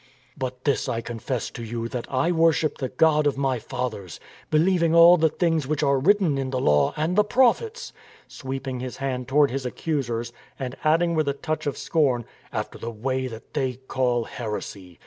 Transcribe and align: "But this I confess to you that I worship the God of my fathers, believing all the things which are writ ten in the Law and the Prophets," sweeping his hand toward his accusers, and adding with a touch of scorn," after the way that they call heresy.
"But 0.35 0.63
this 0.63 0.89
I 0.89 0.99
confess 1.01 1.51
to 1.51 1.63
you 1.63 1.87
that 1.89 2.07
I 2.11 2.31
worship 2.31 2.79
the 2.79 2.89
God 2.89 3.27
of 3.27 3.37
my 3.37 3.59
fathers, 3.59 4.19
believing 4.49 4.95
all 4.95 5.15
the 5.15 5.29
things 5.29 5.67
which 5.67 5.83
are 5.83 5.99
writ 5.99 6.17
ten 6.17 6.39
in 6.39 6.49
the 6.49 6.59
Law 6.59 6.95
and 6.97 7.15
the 7.15 7.23
Prophets," 7.23 7.93
sweeping 8.27 8.79
his 8.79 8.97
hand 8.97 9.27
toward 9.27 9.51
his 9.51 9.63
accusers, 9.63 10.33
and 10.57 10.75
adding 10.83 11.13
with 11.13 11.27
a 11.27 11.33
touch 11.33 11.67
of 11.67 11.77
scorn," 11.77 12.25
after 12.51 12.79
the 12.79 12.89
way 12.89 13.27
that 13.27 13.53
they 13.53 13.73
call 13.73 14.23
heresy. 14.23 14.99